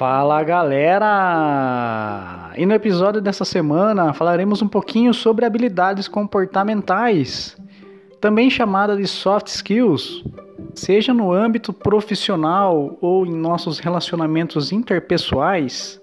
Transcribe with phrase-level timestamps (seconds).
[0.00, 1.02] Fala galera!
[2.56, 7.54] E no episódio dessa semana falaremos um pouquinho sobre habilidades comportamentais,
[8.18, 10.24] também chamada de soft skills,
[10.74, 16.00] seja no âmbito profissional ou em nossos relacionamentos interpessoais.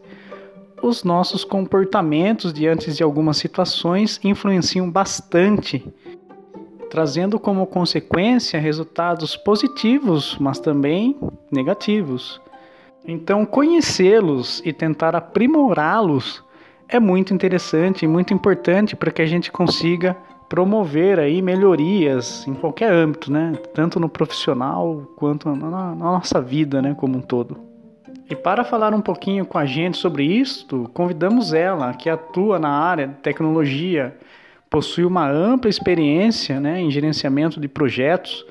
[0.80, 5.84] Os nossos comportamentos diante de algumas situações influenciam bastante,
[6.92, 11.18] trazendo como consequência resultados positivos, mas também
[11.52, 12.40] negativos.
[13.08, 16.44] Então, conhecê-los e tentar aprimorá-los
[16.90, 20.16] é muito interessante e muito importante para que a gente consiga
[20.50, 23.54] promover aí melhorias em qualquer âmbito, né?
[23.74, 27.58] Tanto no profissional quanto na, nossa vida, né, como um todo.
[28.30, 32.70] E para falar um pouquinho com a gente sobre isto, convidamos ela, que atua na
[32.70, 34.18] área de tecnologia,
[34.70, 38.46] possui uma ampla experiência né, em gerenciamento de projetos,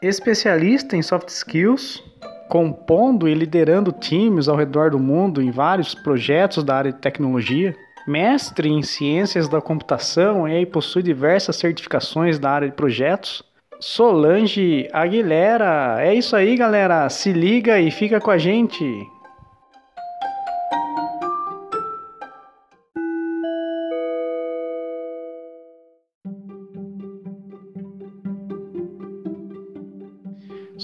[0.00, 2.02] especialista em soft skills
[2.48, 7.74] compondo e liderando times ao redor do mundo em vários projetos da área de tecnologia.
[8.06, 13.42] Mestre em ciências da computação e possui diversas certificações da área de projetos.
[13.80, 15.96] Solange Aguilera.
[16.00, 17.08] É isso aí, galera.
[17.08, 18.84] Se liga e fica com a gente.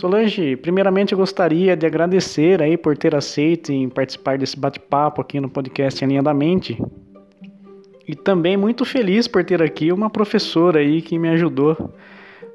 [0.01, 5.39] Solange, primeiramente eu gostaria de agradecer aí por ter aceito em participar desse bate-papo aqui
[5.39, 6.83] no podcast Linha da Mente.
[8.09, 11.77] E também muito feliz por ter aqui uma professora aí que me ajudou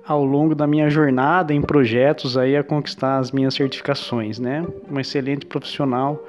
[0.08, 4.66] ao longo da minha jornada em projetos aí a conquistar as minhas certificações, né?
[4.90, 6.26] Uma excelente profissional.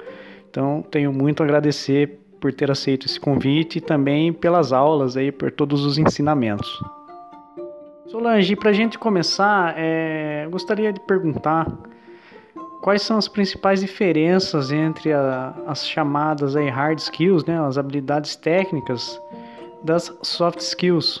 [0.51, 5.31] Então, tenho muito a agradecer por ter aceito esse convite e também pelas aulas aí,
[5.31, 6.79] por todos os ensinamentos.
[8.07, 11.67] Solange, para a gente começar, é, gostaria de perguntar
[12.81, 18.37] quais são as principais diferenças entre a, as chamadas aí hard skills, né, as habilidades
[18.37, 19.21] técnicas,
[19.83, 21.19] das soft skills.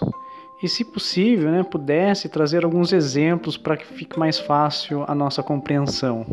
[0.63, 5.43] E se possível, né, pudesse trazer alguns exemplos para que fique mais fácil a nossa
[5.43, 6.25] compreensão.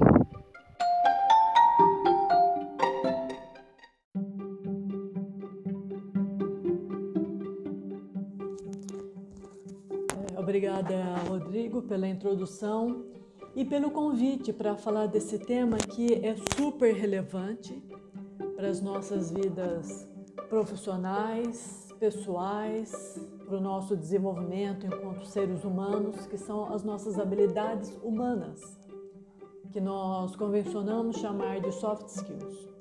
[11.94, 13.05] Pela introdução
[13.55, 17.81] e pelo convite para falar desse tema que é super relevante
[18.56, 20.05] para as nossas vidas
[20.49, 22.91] profissionais, pessoais,
[23.47, 28.61] para o nosso desenvolvimento enquanto seres humanos, que são as nossas habilidades humanas,
[29.71, 32.74] que nós convencionamos chamar de soft skills.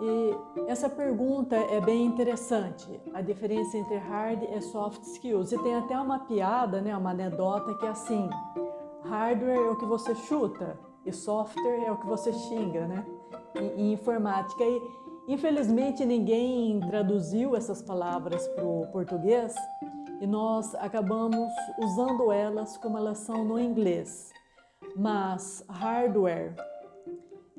[0.00, 0.36] E
[0.66, 5.52] essa pergunta é bem interessante, a diferença entre hard e soft skills.
[5.52, 8.28] E tem até uma piada, né, uma anedota que é assim:
[9.04, 13.06] hardware é o que você chuta e software é o que você xinga, né?
[13.54, 14.62] Em, informática.
[14.64, 14.82] E
[15.28, 19.54] infelizmente ninguém traduziu essas palavras para o português
[20.20, 24.32] e nós acabamos usando elas como elas são no inglês.
[24.96, 26.54] Mas hardware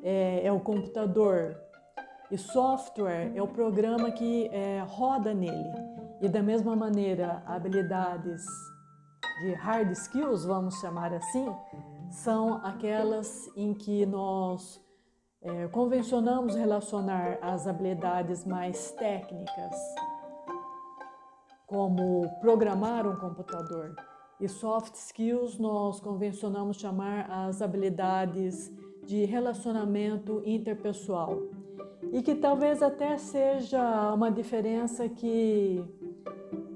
[0.03, 1.57] é, é o computador,
[2.29, 5.71] e software é o programa que é, roda nele.
[6.21, 8.43] E da mesma maneira, habilidades
[9.41, 11.47] de hard skills, vamos chamar assim,
[12.09, 14.81] são aquelas em que nós
[15.41, 19.75] é, convencionamos relacionar as habilidades mais técnicas,
[21.65, 23.95] como programar um computador.
[24.39, 28.71] E soft skills nós convencionamos chamar as habilidades
[29.05, 31.39] de relacionamento interpessoal
[32.11, 35.83] e que talvez até seja uma diferença que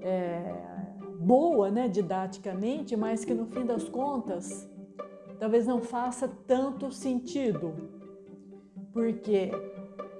[0.02, 0.72] é
[1.20, 4.70] boa, né, didaticamente, mas que no fim das contas
[5.40, 7.74] talvez não faça tanto sentido,
[8.94, 9.52] porque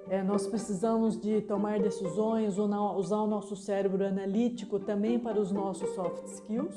[0.10, 5.90] é, nós precisamos de tomar decisões, usar o nosso cérebro analítico também para os nossos
[5.96, 6.76] soft skills.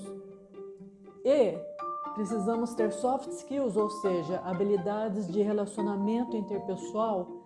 [1.25, 1.59] E
[2.15, 7.44] precisamos ter soft skills, ou seja, habilidades de relacionamento interpessoal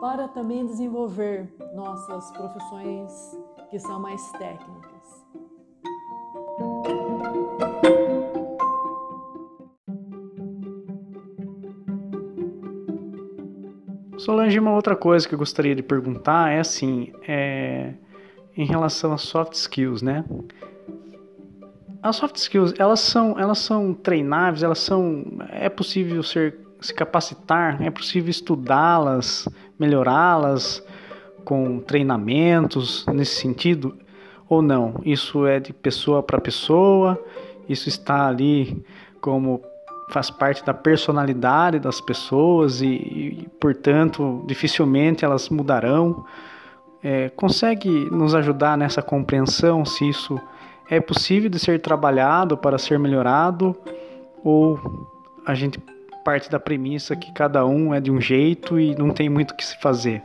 [0.00, 3.38] para também desenvolver nossas profissões
[3.70, 4.90] que são mais técnicas.
[14.16, 17.94] Solange, uma outra coisa que eu gostaria de perguntar é assim, é,
[18.56, 20.24] em relação às soft skills, né?
[22.02, 27.82] As soft skills, elas são, elas são treináveis, elas são, é possível ser se capacitar,
[27.82, 29.46] é possível estudá-las,
[29.80, 30.84] melhorá-las
[31.44, 33.96] com treinamentos nesse sentido
[34.48, 35.00] ou não?
[35.04, 37.18] Isso é de pessoa para pessoa,
[37.68, 38.84] isso está ali
[39.20, 39.62] como
[40.10, 46.24] faz parte da personalidade das pessoas e, e portanto, dificilmente elas mudarão.
[47.02, 50.38] É, consegue nos ajudar nessa compreensão se isso
[50.90, 53.74] é possível de ser trabalhado para ser melhorado
[54.44, 54.78] ou
[55.46, 55.80] a gente
[56.30, 59.56] parte da premissa que cada um é de um jeito e não tem muito o
[59.56, 60.22] que se fazer?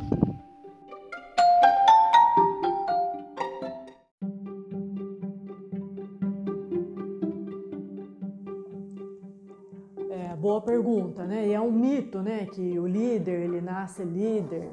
[10.35, 11.47] boa pergunta, né?
[11.47, 14.69] E é um mito, né, que o líder, ele nasce líder.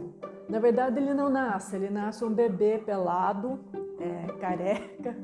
[0.47, 3.59] Na verdade, ele não nasce, ele nasce um bebê pelado,
[3.99, 5.17] é, careca,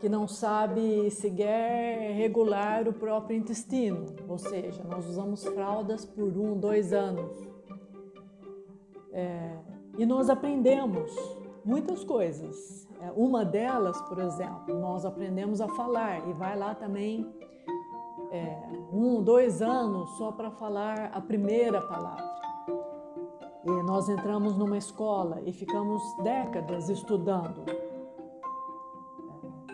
[0.00, 4.06] que não sabe sequer regular o próprio intestino.
[4.28, 7.36] Ou seja, nós usamos fraldas por um, dois anos.
[9.12, 9.56] É,
[9.98, 11.14] e nós aprendemos
[11.64, 12.88] muitas coisas.
[13.00, 17.30] É, uma delas, por exemplo, nós aprendemos a falar e vai lá também
[18.30, 18.58] é,
[18.92, 22.32] um, dois anos só para falar a primeira palavra.
[23.64, 27.81] E nós entramos numa escola e ficamos décadas estudando.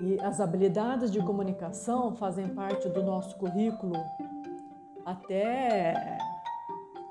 [0.00, 3.96] E as habilidades de comunicação fazem parte do nosso currículo
[5.04, 6.18] até,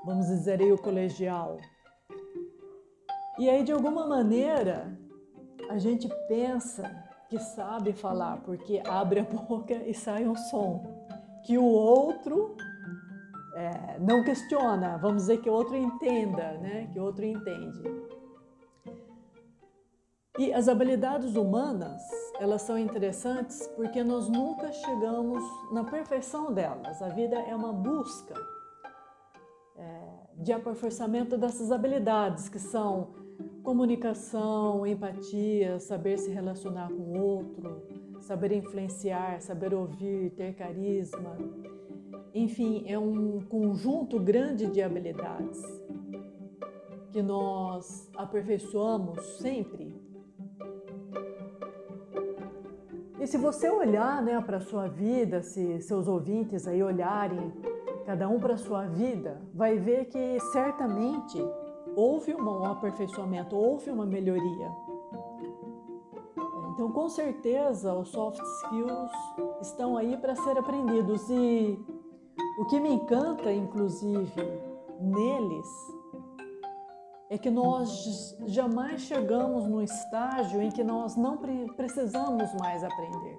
[0.04, 1.58] vamos dizer aí, o colegial.
[3.38, 4.98] E aí, de alguma maneira,
[5.68, 6.90] a gente pensa
[7.28, 11.06] que sabe falar, porque abre a boca e sai um som
[11.44, 12.56] que o outro
[13.54, 16.88] é, não questiona, vamos dizer que o outro entenda, né?
[16.92, 17.82] que o outro entende.
[20.38, 22.00] E as habilidades humanas,
[22.38, 25.42] elas são interessantes porque nós nunca chegamos
[25.72, 27.02] na perfeição delas.
[27.02, 28.34] A vida é uma busca
[29.76, 30.00] é,
[30.36, 33.08] de aperfeiçoamento dessas habilidades, que são
[33.64, 37.82] comunicação, empatia, saber se relacionar com o outro,
[38.20, 41.36] saber influenciar, saber ouvir, ter carisma.
[42.32, 45.60] Enfim, é um conjunto grande de habilidades
[47.10, 49.97] que nós aperfeiçoamos sempre.
[53.20, 57.52] E se você olhar né, para a sua vida, se seus ouvintes aí olharem
[58.06, 61.38] cada um para a sua vida, vai ver que certamente
[61.96, 64.70] houve um aperfeiçoamento, houve uma melhoria.
[66.72, 69.10] Então, com certeza, os soft skills
[69.60, 71.76] estão aí para ser aprendidos e
[72.60, 74.42] o que me encanta, inclusive,
[75.00, 75.97] neles
[77.30, 81.38] é que nós jamais chegamos no estágio em que nós não
[81.76, 83.38] precisamos mais aprender.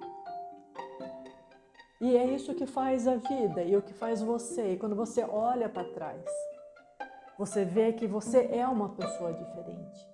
[2.00, 4.72] E é isso que faz a vida e o que faz você.
[4.72, 6.24] E quando você olha para trás,
[7.36, 10.08] você vê que você é uma pessoa diferente.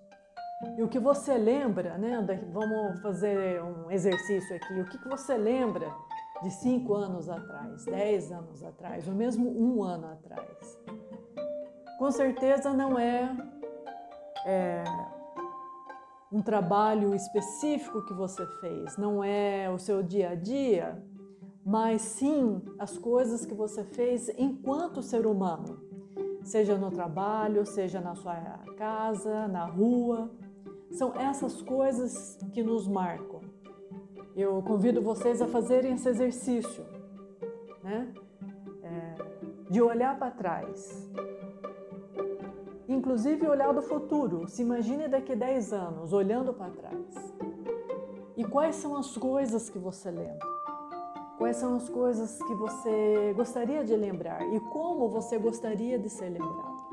[0.78, 2.24] E o que você lembra, né?
[2.50, 4.80] Vamos fazer um exercício aqui.
[4.80, 5.94] O que você lembra
[6.42, 10.78] de cinco anos atrás, dez anos atrás, ou mesmo um ano atrás?
[11.98, 13.30] Com certeza não é,
[14.46, 14.84] é
[16.30, 21.02] um trabalho específico que você fez, não é o seu dia a dia,
[21.64, 25.80] mas sim as coisas que você fez enquanto ser humano,
[26.44, 28.36] seja no trabalho, seja na sua
[28.76, 30.30] casa, na rua
[30.92, 33.40] são essas coisas que nos marcam.
[34.34, 36.84] Eu convido vocês a fazerem esse exercício,
[37.82, 38.12] né?
[38.82, 39.14] É,
[39.70, 41.10] de olhar para trás.
[42.88, 44.46] Inclusive olhar do futuro.
[44.48, 47.34] Se imagine daqui a 10 anos olhando para trás.
[48.36, 50.38] E quais são as coisas que você lembra?
[51.38, 56.30] Quais são as coisas que você gostaria de lembrar e como você gostaria de ser
[56.30, 56.85] lembrado?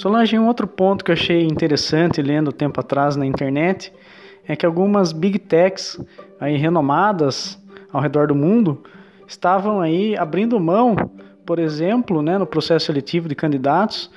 [0.00, 3.92] Solange, um outro ponto que eu achei interessante lendo tempo atrás na internet
[4.48, 6.00] é que algumas big techs
[6.40, 8.82] aí renomadas ao redor do mundo
[9.28, 10.96] estavam aí abrindo mão,
[11.44, 14.10] por exemplo, né, no processo seletivo de candidatos,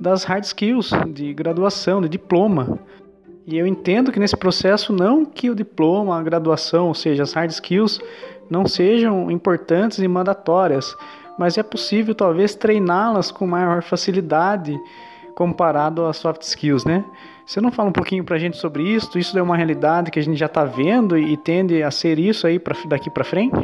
[0.00, 2.80] das hard skills de graduação, de diploma.
[3.46, 7.32] E eu entendo que nesse processo não que o diploma, a graduação, ou seja, as
[7.34, 8.00] hard skills
[8.50, 10.96] não sejam importantes e mandatórias,
[11.38, 14.76] mas é possível talvez treiná-las com maior facilidade
[15.40, 17.02] comparado às soft skills, né?
[17.46, 19.18] Você não fala um pouquinho para a gente sobre isso?
[19.18, 22.46] Isso é uma realidade que a gente já está vendo e tende a ser isso
[22.46, 23.56] aí pra, daqui para frente?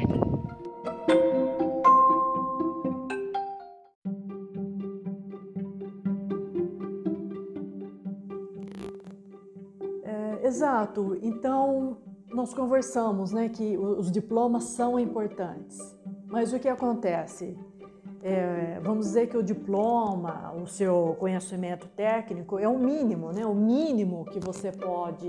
[10.02, 11.18] É, exato.
[11.20, 11.98] Então
[12.32, 15.78] nós conversamos, né, que os diplomas são importantes.
[16.26, 17.54] Mas o que acontece?
[18.22, 23.46] É, vamos dizer que o diploma, o seu conhecimento técnico é o mínimo, né?
[23.46, 25.28] O mínimo que você pode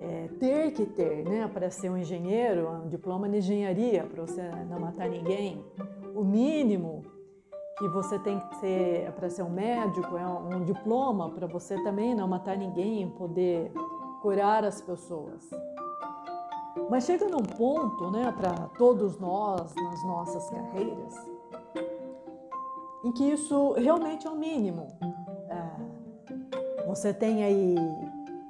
[0.00, 1.48] é, ter que ter, né?
[1.52, 5.64] Para ser um engenheiro, um diploma de engenharia, para você não matar ninguém.
[6.14, 7.02] O mínimo
[7.78, 11.80] que você tem que ter para ser um médico é um, um diploma para você
[11.82, 13.72] também não matar ninguém, poder
[14.20, 15.48] curar as pessoas.
[16.90, 21.14] Mas chega num ponto, né, para todos nós nas nossas carreiras,
[23.08, 24.86] em que isso realmente é o mínimo.
[25.48, 27.74] É, você tem aí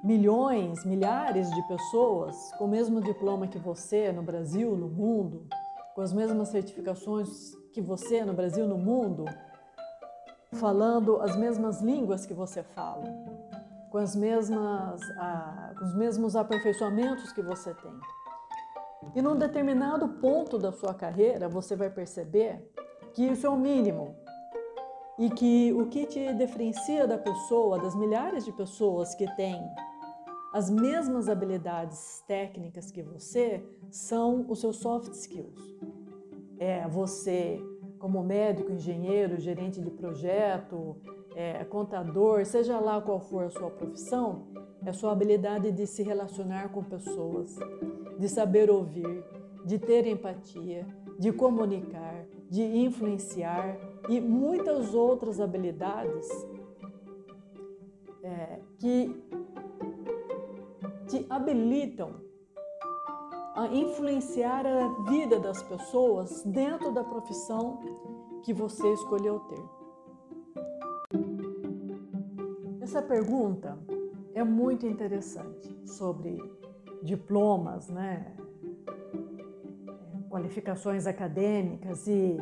[0.02, 5.46] milhões, milhares de pessoas com o mesmo diploma que você no Brasil, no mundo,
[5.94, 9.26] com as mesmas certificações que você no Brasil, no mundo,
[10.54, 13.04] falando as mesmas línguas que você fala,
[13.92, 17.92] com as mesmas, ah, com os mesmos aperfeiçoamentos que você tem.
[19.14, 22.68] E num determinado ponto da sua carreira, você vai perceber
[23.14, 24.16] que isso é o mínimo.
[25.18, 29.60] E que o que te diferencia da pessoa, das milhares de pessoas que têm
[30.52, 35.76] as mesmas habilidades técnicas que você, são os seus soft skills.
[36.58, 37.60] É você,
[37.98, 40.96] como médico, engenheiro, gerente de projeto,
[41.34, 44.46] é, contador, seja lá qual for a sua profissão,
[44.84, 47.56] é sua habilidade de se relacionar com pessoas,
[48.18, 49.22] de saber ouvir,
[49.64, 50.86] de ter empatia,
[51.18, 53.76] de comunicar, de influenciar
[54.08, 56.28] e muitas outras habilidades
[58.22, 59.14] é, que
[61.06, 62.14] te habilitam
[63.54, 67.80] a influenciar a vida das pessoas dentro da profissão
[68.44, 69.78] que você escolheu ter.
[72.80, 73.78] Essa pergunta
[74.34, 76.38] é muito interessante sobre
[77.02, 78.36] diplomas, né?
[80.30, 82.36] qualificações acadêmicas e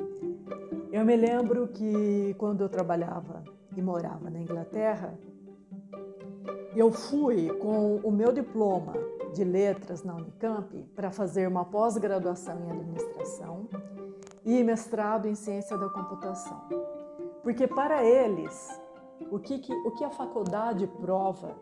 [0.96, 3.44] eu me lembro que quando eu trabalhava
[3.76, 5.18] e morava na Inglaterra,
[6.74, 8.94] eu fui com o meu diploma
[9.34, 13.68] de letras na Unicamp para fazer uma pós-graduação em administração
[14.42, 16.62] e mestrado em ciência da computação.
[17.42, 18.80] Porque para eles,
[19.30, 21.56] o que, que, o que a faculdade prova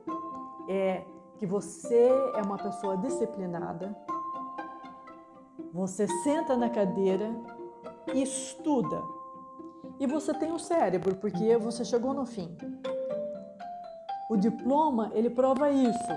[0.68, 1.02] é
[1.38, 3.96] que você é uma pessoa disciplinada,
[5.72, 7.34] você senta na cadeira
[8.14, 9.13] e estuda.
[10.00, 12.56] E você tem o cérebro, porque você chegou no fim.
[14.28, 16.12] O diploma, ele prova isso,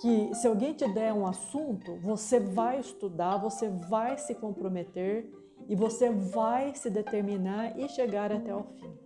[0.00, 5.32] que se alguém te der um assunto, você vai estudar, você vai se comprometer
[5.68, 8.98] e você vai se determinar e chegar até o fim.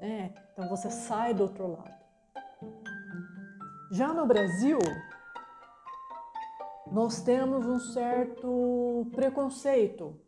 [0.00, 1.96] É, então você sai do outro lado.
[3.90, 4.78] Já no Brasil,
[6.90, 10.18] nós temos um certo preconceito.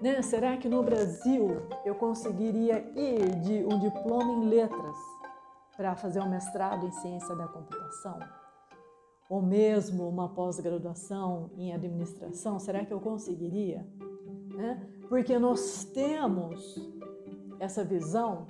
[0.00, 0.20] Né?
[0.22, 4.96] Será que no Brasil eu conseguiria ir de um diploma em letras
[5.76, 8.18] para fazer um mestrado em ciência da computação?
[9.28, 12.58] Ou mesmo uma pós-graduação em administração?
[12.58, 13.86] Será que eu conseguiria?
[14.54, 14.86] Né?
[15.08, 16.76] Porque nós temos
[17.58, 18.46] essa visão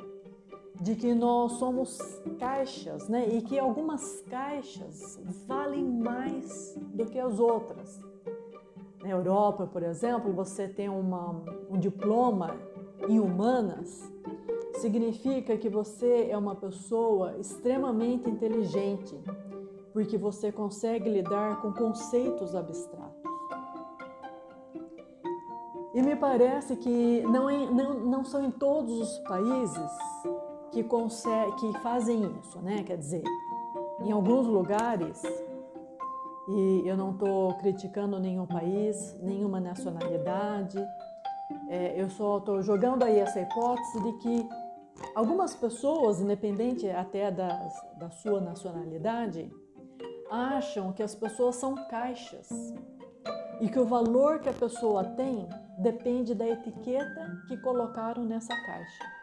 [0.81, 1.99] de que nós somos
[2.39, 3.27] caixas, né?
[3.29, 7.99] E que algumas caixas valem mais do que as outras.
[9.07, 12.57] Na Europa, por exemplo, você tem uma, um diploma
[13.09, 14.13] em humanas,
[14.81, 19.17] significa que você é uma pessoa extremamente inteligente,
[19.93, 23.23] porque você consegue lidar com conceitos abstratos.
[25.95, 29.91] E me parece que não, é, não, não são em todos os países
[30.73, 32.83] que, consegue, que fazem isso, né?
[32.83, 33.23] Quer dizer,
[34.01, 35.23] em alguns lugares,
[36.49, 40.79] e eu não estou criticando nenhum país, nenhuma nacionalidade,
[41.69, 44.49] é, eu só estou jogando aí essa hipótese de que
[45.15, 49.51] algumas pessoas, independente até da, da sua nacionalidade,
[50.31, 52.49] acham que as pessoas são caixas
[53.61, 55.49] e que o valor que a pessoa tem
[55.79, 59.16] depende da etiqueta que colocaram nessa caixa.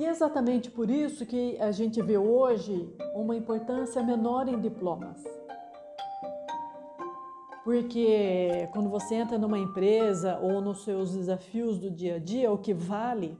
[0.00, 5.22] E é exatamente por isso que a gente vê hoje uma importância menor em diplomas.
[7.62, 12.56] Porque quando você entra numa empresa ou nos seus desafios do dia a dia, o
[12.56, 13.38] que vale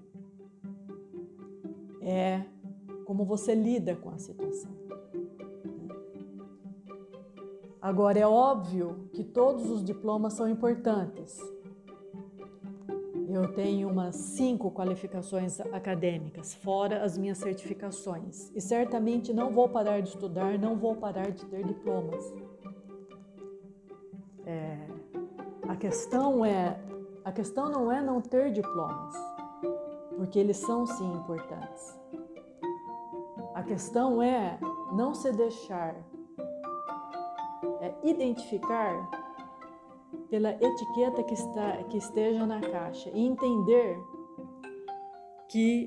[2.02, 2.42] é
[3.06, 4.70] como você lida com a situação.
[7.80, 11.40] Agora, é óbvio que todos os diplomas são importantes,
[13.50, 18.50] tenho umas cinco qualificações acadêmicas, fora as minhas certificações.
[18.54, 22.24] E certamente não vou parar de estudar, não vou parar de ter diplomas.
[24.46, 24.90] É,
[25.80, 26.78] questão é,
[27.24, 29.14] a questão não é não ter diplomas,
[30.14, 31.98] porque eles são sim importantes.
[33.54, 34.58] A questão é
[34.92, 35.96] não se deixar
[37.80, 38.94] é, identificar
[40.30, 43.98] pela etiqueta que, está, que esteja na caixa e entender
[45.48, 45.86] que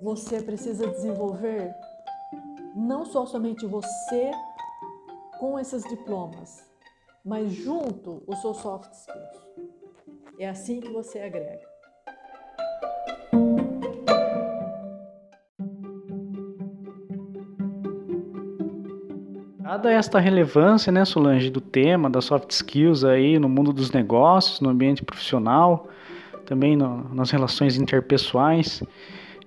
[0.00, 1.74] você precisa desenvolver
[2.76, 4.30] não só somente você
[5.38, 6.70] com esses diplomas,
[7.24, 9.44] mas junto os seus soft skills.
[10.38, 11.73] É assim que você agrega.
[19.84, 24.58] Dada esta relevância, né, Solange, do tema das soft skills aí no mundo dos negócios,
[24.58, 25.90] no ambiente profissional,
[26.46, 28.82] também no, nas relações interpessoais,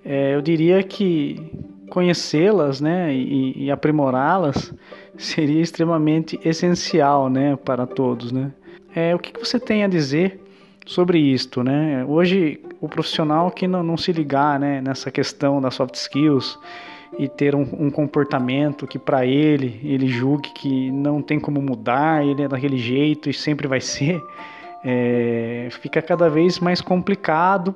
[0.04, 1.50] é, eu diria que
[1.90, 4.72] conhecê-las, né, e, e aprimorá-las
[5.16, 8.52] seria extremamente essencial, né, para todos, né.
[8.94, 10.40] É, o que, você tem a dizer
[10.86, 12.04] sobre isto, né?
[12.06, 16.56] Hoje o profissional que não, não se ligar, né, nessa questão das soft skills
[17.16, 22.26] e ter um, um comportamento que para ele ele julgue que não tem como mudar,
[22.26, 24.20] ele é daquele jeito e sempre vai ser,
[24.84, 27.74] é, fica cada vez mais complicado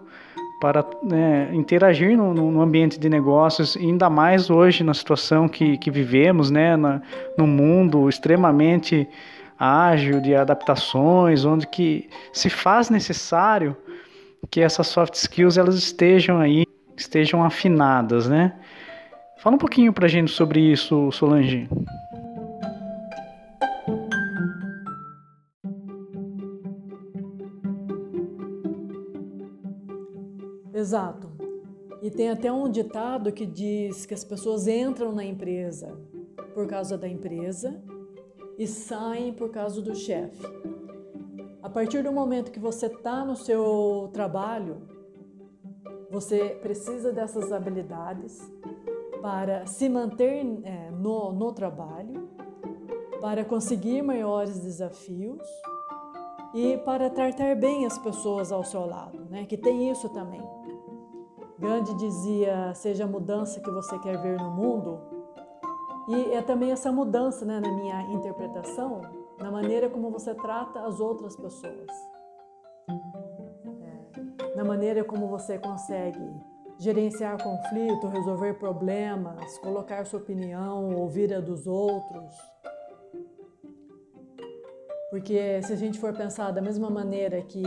[0.60, 5.90] para né, interagir no, no, ambiente de negócios, ainda mais hoje na situação que, que
[5.90, 7.02] vivemos, né, na,
[7.36, 9.08] no mundo extremamente
[9.58, 13.76] ágil de adaptações, onde que se faz necessário
[14.50, 16.64] que essas soft skills elas estejam aí,
[16.96, 18.52] estejam afinadas, né?
[19.42, 21.68] Fala um pouquinho pra gente sobre isso, Solange.
[30.72, 31.28] Exato.
[32.00, 35.98] E tem até um ditado que diz que as pessoas entram na empresa
[36.54, 37.82] por causa da empresa
[38.56, 40.46] e saem por causa do chefe.
[41.60, 44.82] A partir do momento que você está no seu trabalho,
[46.08, 48.40] você precisa dessas habilidades
[49.22, 52.28] para se manter é, no, no trabalho,
[53.20, 55.46] para conseguir maiores desafios
[56.52, 59.46] e para tratar bem as pessoas ao seu lado, né?
[59.46, 60.42] Que tem isso também.
[61.56, 65.00] Gandhi dizia: seja a mudança que você quer ver no mundo.
[66.08, 69.02] E é também essa mudança, né, na minha interpretação,
[69.38, 71.86] na maneira como você trata as outras pessoas,
[73.80, 76.28] é, na maneira como você consegue
[76.78, 82.34] gerenciar conflito, resolver problemas, colocar sua opinião, ouvir a dos outros.
[85.10, 87.62] Porque se a gente for pensar da mesma maneira que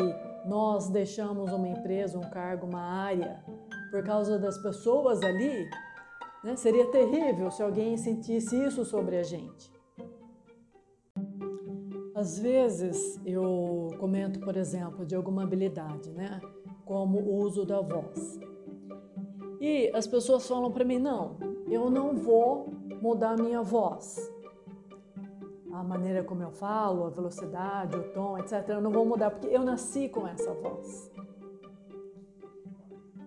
[0.46, 3.44] nós deixamos uma empresa, um cargo, uma área,
[3.92, 5.70] por causa das pessoas ali,
[6.44, 9.72] né, seria terrível se alguém sentisse isso sobre a gente.
[12.14, 16.40] Às vezes eu comento, por exemplo, de alguma habilidade, né,
[16.86, 18.40] como o uso da voz.
[19.60, 21.38] E as pessoas falam para mim: não,
[21.70, 22.70] eu não vou
[23.02, 24.32] mudar a minha voz.
[25.72, 28.70] A maneira como eu falo, a velocidade, o tom, etc.
[28.70, 31.12] Eu não vou mudar porque eu nasci com essa voz.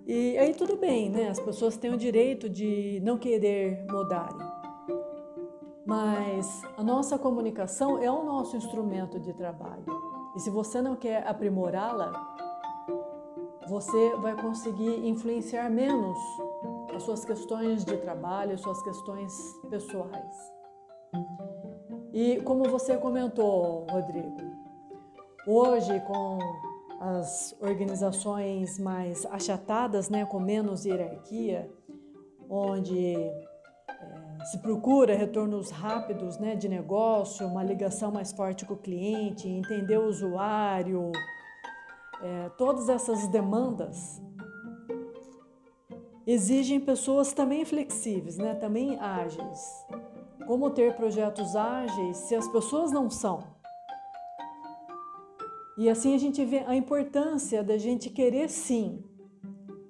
[0.06, 1.28] E aí tudo bem, né?
[1.28, 4.48] As pessoas têm o direito de não querer mudarem.
[5.84, 9.84] Mas a nossa comunicação é o nosso instrumento de trabalho.
[10.34, 12.12] E se você não quer aprimorá-la,
[13.68, 16.18] você vai conseguir influenciar menos
[16.94, 19.32] as suas questões de trabalho, as suas questões
[19.68, 20.52] pessoais.
[22.12, 24.36] E como você comentou, Rodrigo,
[25.46, 26.38] hoje com
[27.00, 31.70] as organizações mais achatadas, né, com menos hierarquia,
[32.50, 38.78] onde é, se procura retornos rápidos né, de negócio, uma ligação mais forte com o
[38.78, 41.12] cliente, entender o usuário,
[42.20, 44.20] é, todas essas demandas
[46.26, 48.54] exigem pessoas também flexíveis, né?
[48.54, 49.86] também ágeis.
[50.46, 53.42] Como ter projetos ágeis se as pessoas não são?
[55.78, 59.02] E assim a gente vê a importância da gente querer sim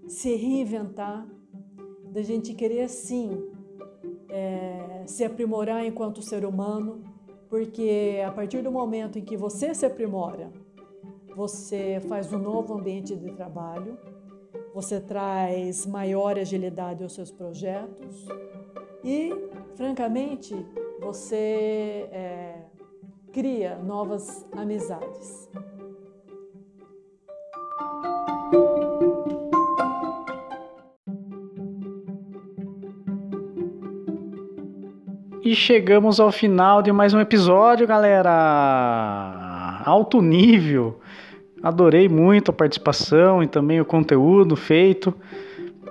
[0.06, 1.26] se reinventar,
[2.04, 3.50] da gente querer sim
[4.28, 7.02] é, se aprimorar enquanto ser humano,
[7.48, 10.52] porque a partir do momento em que você se aprimora,
[11.38, 13.96] você faz um novo ambiente de trabalho,
[14.74, 18.26] você traz maior agilidade aos seus projetos
[19.04, 19.32] e,
[19.76, 20.52] francamente,
[21.00, 22.56] você é,
[23.32, 25.48] cria novas amizades.
[35.44, 39.38] E chegamos ao final de mais um episódio, galera!
[39.88, 41.00] alto nível.
[41.62, 45.12] Adorei muito a participação e também o conteúdo feito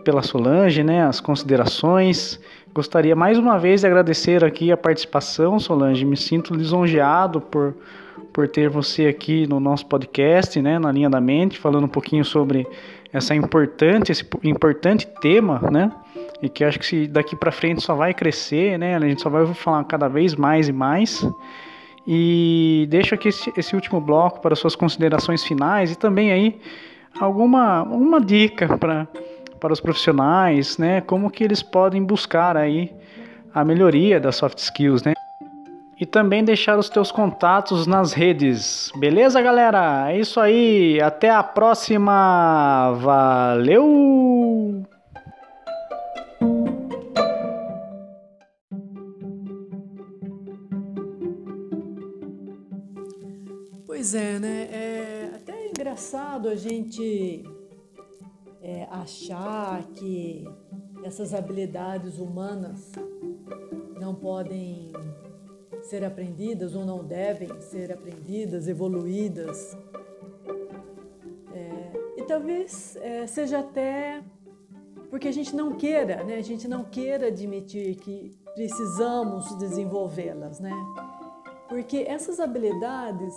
[0.04, 1.04] pela Solange, né?
[1.04, 2.40] As considerações.
[2.74, 6.06] Gostaria mais uma vez de agradecer aqui a participação, Solange.
[6.06, 7.76] Me sinto lisonjeado por,
[8.32, 12.24] por ter você aqui no nosso podcast, né, na linha da mente, falando um pouquinho
[12.24, 12.66] sobre
[13.12, 15.92] essa importante, esse importante tema, né?
[16.42, 18.96] E que acho que daqui para frente só vai crescer, né?
[18.96, 21.28] A gente só vai falar cada vez mais e mais.
[22.08, 26.60] E deixo aqui esse, esse último bloco para suas considerações finais e também aí
[27.20, 29.08] alguma uma dica para
[29.60, 31.02] para os profissionais, né?
[31.02, 32.94] Como que eles podem buscar aí
[33.54, 35.14] a melhoria das soft skills, né?
[36.00, 38.92] E também deixar os teus contatos nas redes.
[38.96, 40.12] Beleza, galera?
[40.12, 41.02] É isso aí.
[41.02, 42.94] Até a próxima.
[43.00, 44.86] Valeu!
[54.10, 54.70] Pois é, né?
[54.72, 57.44] É até engraçado a gente
[58.62, 60.48] é, achar que
[61.04, 62.90] essas habilidades humanas
[64.00, 64.94] não podem
[65.82, 69.78] ser aprendidas ou não devem ser aprendidas, evoluídas.
[71.54, 74.24] É, e talvez é, seja até
[75.10, 76.38] porque a gente não queira, né?
[76.38, 80.72] A gente não queira admitir que precisamos desenvolvê-las, né?
[81.68, 83.36] Porque essas habilidades,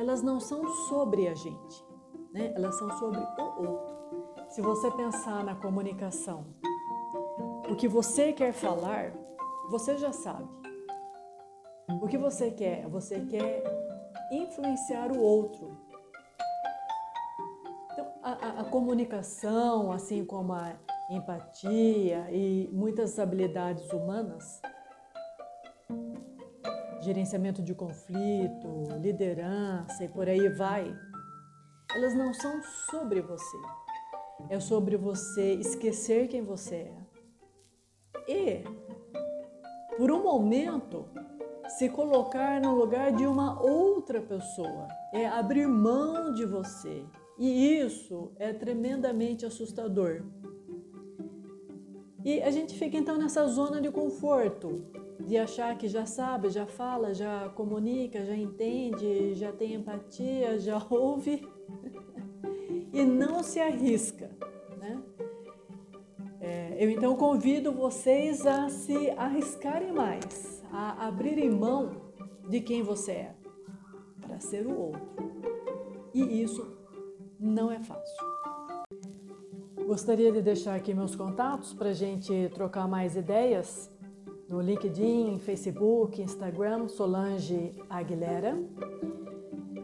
[0.00, 1.84] elas não são sobre a gente,
[2.32, 2.54] né?
[2.56, 3.94] Elas são sobre o outro.
[4.48, 6.46] Se você pensar na comunicação,
[7.70, 9.12] o que você quer falar,
[9.68, 10.48] você já sabe.
[12.00, 12.88] O que você quer?
[12.88, 13.62] Você quer
[14.32, 15.76] influenciar o outro.
[17.92, 20.78] Então, a, a, a comunicação, assim como a
[21.10, 24.62] empatia e muitas habilidades humanas,
[27.00, 30.94] gerenciamento de conflito, liderança e por aí vai,
[31.94, 33.56] elas não são sobre você
[34.48, 37.00] é sobre você esquecer quem você é.
[38.28, 38.64] E,
[39.96, 41.06] por um momento,
[41.68, 47.04] se colocar no lugar de uma outra pessoa, é abrir mão de você.
[47.38, 50.22] E isso é tremendamente assustador.
[52.24, 54.84] E a gente fica então nessa zona de conforto,
[55.26, 60.84] de achar que já sabe, já fala, já comunica, já entende, já tem empatia, já
[60.90, 61.46] ouve
[62.92, 64.30] e não se arrisca.
[64.78, 65.02] Né?
[66.40, 71.90] É, eu então convido vocês a se arriscarem mais, a abrirem mão
[72.48, 73.34] de quem você é
[74.20, 75.00] para ser o outro.
[76.12, 76.76] E isso
[77.38, 78.30] não é fácil.
[79.86, 83.90] Gostaria de deixar aqui meus contatos para gente trocar mais ideias
[84.50, 88.58] no LinkedIn, Facebook, Instagram, Solange Aguilera.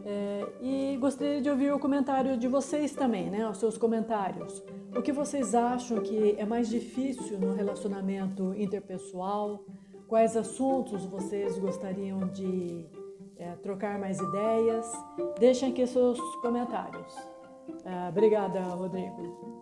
[0.05, 3.49] É, e gostaria de ouvir o comentário de vocês também, né?
[3.49, 4.61] Os seus comentários.
[4.95, 9.63] O que vocês acham que é mais difícil no relacionamento interpessoal?
[10.05, 12.85] Quais assuntos vocês gostariam de
[13.37, 14.91] é, trocar mais ideias?
[15.39, 17.15] Deixem aqui seus comentários.
[17.85, 19.56] É, obrigada, Rodrigo.